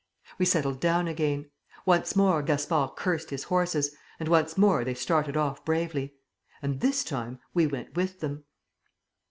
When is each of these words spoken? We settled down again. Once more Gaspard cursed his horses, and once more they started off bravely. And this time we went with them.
We 0.39 0.45
settled 0.45 0.79
down 0.79 1.07
again. 1.07 1.51
Once 1.85 2.15
more 2.15 2.41
Gaspard 2.41 2.95
cursed 2.95 3.29
his 3.29 3.43
horses, 3.43 3.95
and 4.19 4.27
once 4.29 4.57
more 4.57 4.83
they 4.83 4.95
started 4.95 5.37
off 5.37 5.63
bravely. 5.63 6.15
And 6.63 6.79
this 6.79 7.03
time 7.03 7.37
we 7.53 7.67
went 7.67 7.93
with 7.95 8.19
them. 8.19 8.45